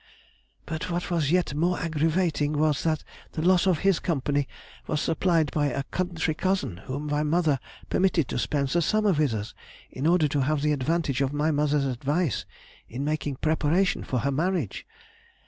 "But 0.65 0.89
what 0.89 1.11
was 1.11 1.29
yet 1.29 1.53
more 1.53 1.77
aggravating 1.79 2.53
was, 2.53 2.81
that 2.83 3.03
the 3.33 3.43
loss 3.43 3.67
of 3.67 3.81
his 3.85 3.99
company 3.99 4.47
was 4.87 4.99
supplied 4.99 5.51
by 5.51 5.67
a 5.67 5.83
country 5.91 6.33
cousin 6.33 6.77
whom 6.87 7.05
my 7.05 7.21
mother 7.21 7.59
permitted 7.87 8.27
to 8.29 8.39
spend 8.39 8.69
the 8.69 8.81
summer 8.81 9.11
with 9.13 9.35
us 9.35 9.53
in 9.91 10.07
order 10.07 10.27
to 10.29 10.41
have 10.41 10.63
the 10.63 10.73
advantage 10.73 11.21
of 11.21 11.33
my 11.33 11.51
mother's 11.51 11.85
advice 11.85 12.45
in 12.89 13.05
making 13.05 13.35
preparation 13.35 14.03
for 14.03 14.21
her 14.21 14.31
marriage.... 14.31 14.87